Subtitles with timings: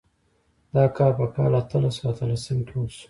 [0.75, 2.99] دا کار په کال اتلس سوه اتلسم کې وشو.